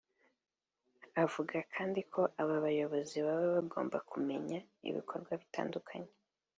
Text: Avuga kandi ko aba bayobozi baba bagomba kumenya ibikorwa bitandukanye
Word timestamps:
Avuga 1.23 1.57
kandi 1.75 2.01
ko 2.13 2.21
aba 2.41 2.55
bayobozi 2.65 3.15
baba 3.25 3.47
bagomba 3.55 3.97
kumenya 4.09 4.59
ibikorwa 4.89 5.31
bitandukanye 5.41 6.11